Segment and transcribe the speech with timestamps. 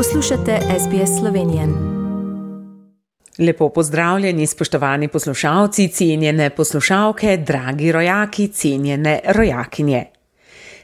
[0.00, 1.68] Poslušate SBS Slovenije.
[3.38, 10.04] Lepo pozdravljeni, spoštovani poslušalci, cenjene poslušalke, dragi rojaki, cenjene rojakinje.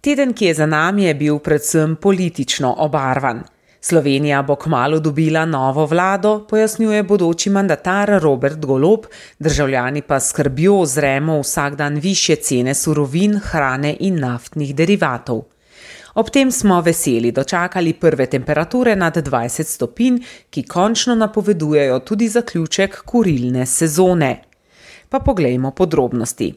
[0.00, 3.42] Teden, ki je za nami, je bil predvsem politično obarvan.
[3.80, 9.00] Slovenija bo kmalo dobila novo vlado, pojasnjuje bodoči mandatar Robert Golob,
[9.38, 15.42] državljani pa skrbijo zremo vsak dan više cene surovin, hrane in naftnih derivatov.
[16.14, 20.18] Ob tem smo veseli dočakali prve temperature nad 20 stopinj,
[20.50, 24.42] ki končno napovedujejo tudi zaključek kurilne sezone.
[25.08, 26.54] Pa poglejmo podrobnosti.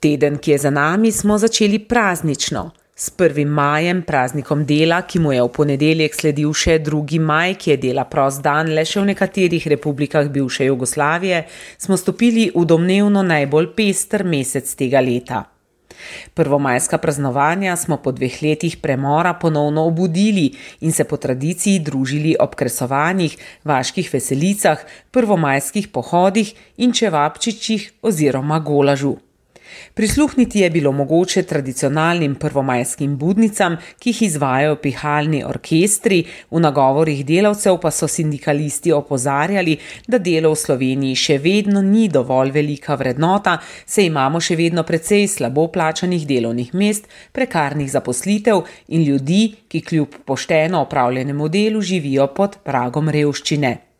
[0.00, 2.70] Teden, ki je za nami, smo začeli praznično.
[2.96, 3.46] S 1.
[3.46, 7.20] majem, praznikom dela, ki mu je v ponedeljek sledil še 2.
[7.22, 11.46] maj, ki je dela prost dan le še v nekaterih republikah bivše Jugoslavije,
[11.78, 15.51] smo stopili v domnevno najbolj pester mesec tega leta.
[16.34, 22.54] Prvomajska praznovanja smo po dveh letih premora ponovno obudili in se po tradiciji družili ob
[22.54, 24.78] kresovanjih, vaških veselicah,
[25.10, 29.16] prvomajskih pohodih in čevapčičih oziroma golažu.
[29.94, 37.78] Prisluhniti je bilo mogoče tradicionalnim prvomajskim budnicam, ki jih izvajajo pihalni orkestri, v nagovorih delavcev
[37.82, 39.76] pa so sindikalisti opozarjali,
[40.08, 45.28] da delo v Sloveniji še vedno ni dovolj velika vrednota, se imamo še vedno precej
[45.28, 52.60] slabo plačanih delovnih mest, prekarnih zaposlitev in ljudi, ki kljub pošteno opravljenemu delu živijo pod
[52.64, 53.91] pragom revščine.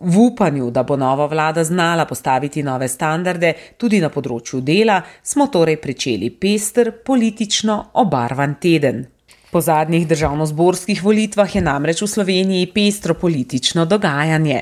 [0.00, 5.50] V upanju, da bo nova vlada znala postaviti nove standarde tudi na področju dela, smo
[5.52, 9.04] torej pričeli pester, politično obarvan teden.
[9.52, 14.60] Po zadnjih državno-zborskih volitvah je namreč v Sloveniji pestro politično dogajanje.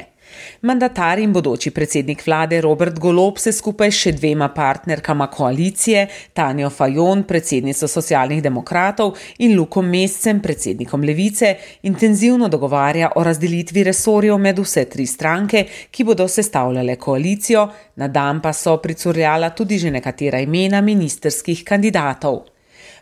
[0.61, 6.71] Mandatar in bodoči predsednik vlade Robert Golob se skupaj s še dvema partnerkama koalicije, Tanjo
[6.71, 14.59] Fajon, predsednico socialnih demokratov in Lukom Mescem, predsednikom levice, intenzivno dogovarja o razdelitvi resorjev med
[14.59, 20.41] vse tri stranke, ki bodo sestavljale koalicijo, na dan pa so pricurljala tudi že nekatera
[20.41, 22.58] imena ministerskih kandidatov.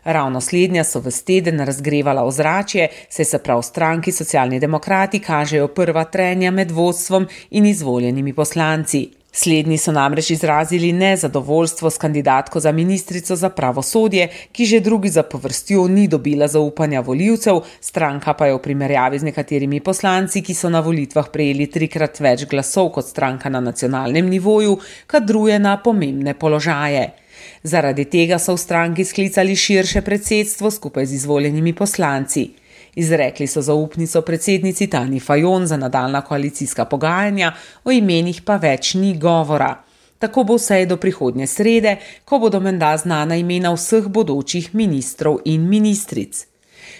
[0.07, 6.03] Ravno slednja so v steden razgrevala ozračje, saj se prav stranki socialni demokrati kažejo prva
[6.03, 9.09] trenja med vodstvom in izvoljenimi poslanci.
[9.31, 15.23] Slednji so namreč izrazili nezadovoljstvo s kandidatko za ministrico za pravosodje, ki že drugi za
[15.23, 20.69] povrstjo ni dobila zaupanja voljivcev, stranka pa je v primerjavi z nekaterimi poslanci, ki so
[20.69, 27.26] na volitvah prejeli trikrat več glasov kot stranka na nacionalnem nivoju, kadruje na pomembne položaje.
[27.63, 32.49] Zaradi tega so v stranki sklicali širše predsedstvo skupaj z izvoljenimi poslanci.
[32.95, 37.53] Izrekli so zaupnico predsednici Tani Fajon za nadaljna koalicijska pogajanja,
[37.83, 39.83] o imenih pa več ni govora.
[40.19, 45.69] Tako bo vse do prihodnje srede, ko bodo menda znana imena vseh bodočih ministrov in
[45.69, 46.47] ministric.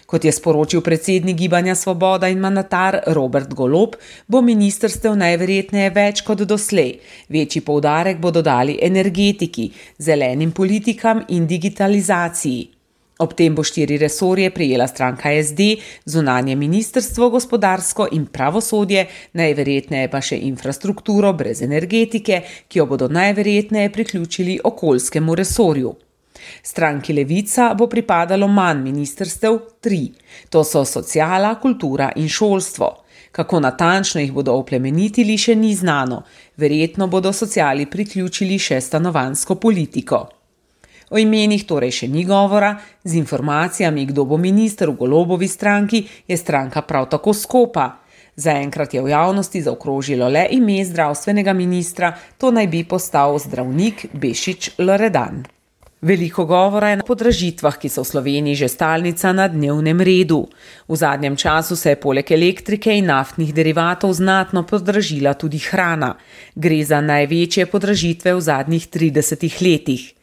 [0.07, 3.97] Kot je sporočil predsednik Gibanja Svoboda in mandatar Robert Golob,
[4.27, 6.93] bo ministrstev najverjetneje več kot doslej.
[7.27, 9.67] Večji poudarek bodo dali energetiki,
[9.99, 12.63] zelenim politikam in digitalizaciji.
[13.19, 15.73] Ob tem bo štiri resorje prijela stranka SD,
[16.05, 23.91] zunanje ministrstvo, gospodarsko in pravosodje, najverjetneje pa še infrastrukturo brez energetike, ki jo bodo najverjetneje
[23.91, 25.97] priključili okoljskemu resorju.
[26.63, 30.11] Stranki Levica bo pripadalo manj ministrstev, tri.
[30.49, 32.93] To so sociala, kultura in šolstvo.
[33.31, 36.23] Kako natančno jih bodo oplemenitili, še ni znano.
[36.57, 40.27] Verjetno bodo sociali priključili še stanovansko politiko.
[41.09, 46.37] O imenih torej še ni govora, z informacijami, kdo bo minister v golobovi stranki, je
[46.37, 47.87] stranka prav tako skopa.
[48.35, 54.77] Zaenkrat je v javnosti zaokrožilo le ime zdravstvenega ministra, to naj bi postal zdravnik Bešič
[54.77, 55.56] Loredan.
[56.01, 60.45] Veliko govora je na podražitvah, ki so v Sloveniji že stalnica na dnevnem redu.
[60.85, 66.13] V zadnjem času se je poleg elektrike in naftnih derivatov znatno podražila tudi hrana.
[66.55, 70.16] Gre za največje podražitve v zadnjih 30 letih.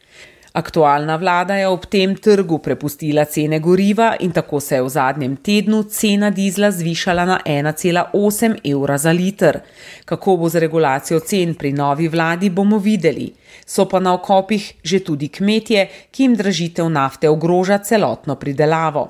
[0.55, 5.33] Aktualna vlada je ob tem trgu prepustila cene goriva in tako se je v zadnjem
[5.35, 9.59] tednu cena dizla zvišala na 1,8 evra za liter.
[10.05, 13.33] Kako bo z regulacijo cen pri novi vladi, bomo videli.
[13.65, 19.09] So pa na okopih že tudi kmetje, ki jim dražitev nafte ogroža celotno pridelavo.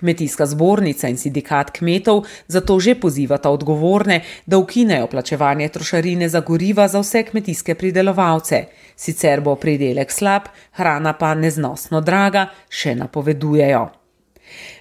[0.00, 6.88] Kmetijska zbornica in sindikat kmetov zato že pozivata odgovorne, da ukinejo plačevanje trošarine za goriva
[6.88, 8.64] za vse kmetijske pridelovalce.
[8.96, 10.48] Sicer bo pridelek slab,
[10.80, 13.84] hrana pa neznosno draga, še napovedujejo.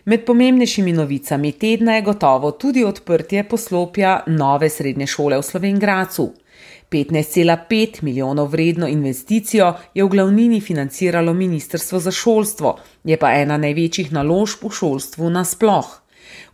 [0.05, 6.31] Med pomembnejšimi novicami tedna je gotovo tudi odprtje poslopja nove srednje šole v Slovengracu.
[6.91, 14.13] 15,5 milijonov vredno investicijo je v glavnini financiralo Ministrstvo za šolstvo, je pa ena največjih
[14.13, 16.04] naložb v šolstvu nasploh.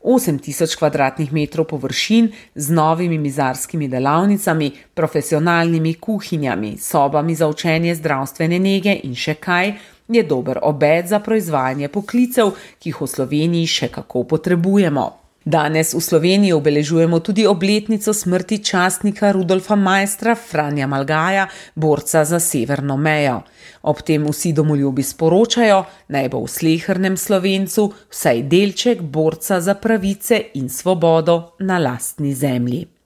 [0.03, 9.15] 8000 km2 površin z novimi mizarskimi delavnicami, profesionalnimi kuhinjami, sobami za učenje zdravstvene nege in
[9.15, 9.73] še kaj
[10.07, 15.20] je dober obed za proizvajanje poklicev, ki jih v Sloveniji še kako potrebujemo.
[15.45, 22.97] Danes v Sloveniji obeležujemo tudi obletnico smrti častnika Rudolfa Majstra Franja Malgaja, borca za severno
[22.97, 23.41] mejo.
[23.81, 25.83] Ob tem vsi domoljubi sporočajo,
[26.13, 33.00] naj bo v slehrnem slovencu vsaj delček borca za pravice in svobodo na lastni zemlji.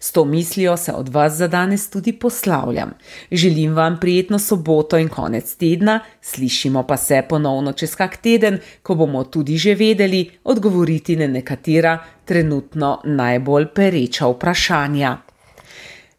[0.00, 2.90] S to mislijo se od vas za danes tudi poslavljam.
[3.30, 8.94] Želim vam prijetno soboto in konec tedna, slišimo pa se ponovno čez kak teden, ko
[8.94, 15.16] bomo tudi že vedeli odgovoriti na nekatera trenutno najbolj pereča vprašanja.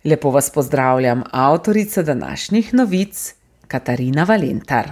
[0.04, 3.34] Lepo vas pozdravljam, avtorica današnjih novic,
[3.68, 4.92] Katarina Valentar.